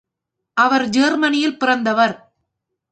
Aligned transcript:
அவர் 0.57 0.85
ஜெர்மனியில் 0.89 1.57
பிறந்தவர். 1.57 2.15